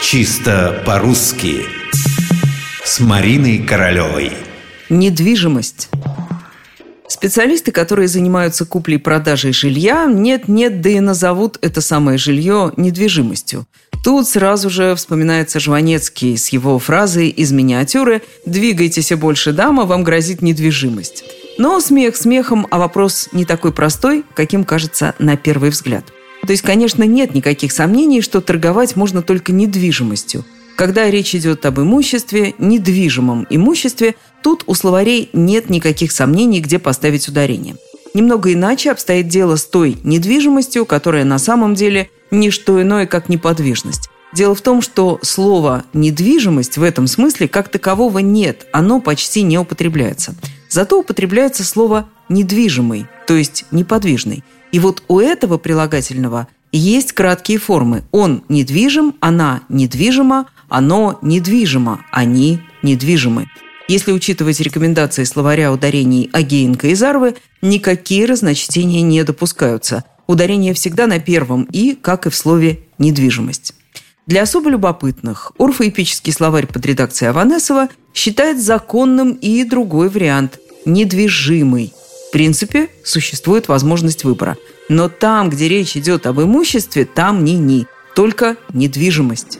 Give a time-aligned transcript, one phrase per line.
[0.00, 1.64] Чисто по-русски
[2.84, 4.32] С Мариной Королевой
[4.88, 5.88] Недвижимость
[7.08, 13.66] Специалисты, которые занимаются куплей-продажей жилья, нет-нет, да и назовут это самое жилье недвижимостью.
[14.04, 20.42] Тут сразу же вспоминается Жванецкий с его фразой из миниатюры «Двигайтесь больше, дама, вам грозит
[20.42, 21.24] недвижимость».
[21.58, 26.04] Но смех смехом, а вопрос не такой простой, каким кажется на первый взгляд.
[26.48, 30.46] То есть, конечно, нет никаких сомнений, что торговать можно только недвижимостью.
[30.76, 37.28] Когда речь идет об имуществе, недвижимом имуществе, тут у словарей нет никаких сомнений, где поставить
[37.28, 37.76] ударение.
[38.14, 43.28] Немного иначе обстоит дело с той недвижимостью, которая на самом деле не что иное, как
[43.28, 44.08] неподвижность.
[44.32, 49.58] Дело в том, что слово «недвижимость» в этом смысле как такового нет, оно почти не
[49.58, 50.34] употребляется.
[50.70, 54.42] Зато употребляется слово «недвижимый», то есть «неподвижный».
[54.72, 58.02] И вот у этого прилагательного есть краткие формы.
[58.10, 63.50] Он недвижим, она недвижима, оно недвижимо, они недвижимы.
[63.86, 70.04] Если учитывать рекомендации словаря ударений Агеенко и Зарвы, никакие разночтения не допускаются.
[70.26, 73.74] Ударение всегда на первом «и», как и в слове «недвижимость».
[74.26, 81.92] Для особо любопытных орфоэпический словарь под редакцией Аванесова считает законным и другой вариант– недвижимый.
[82.28, 84.58] В принципе, существует возможность выбора.
[84.90, 89.58] Но там, где речь идет об имуществе, там ни-ни, только недвижимость.